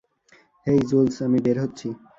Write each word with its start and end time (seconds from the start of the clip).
হেই, 0.67 0.79
Jules, 0.89 1.15
আমি 1.21 1.39
বের 1.45 1.57
হচ্ছি। 1.63 1.87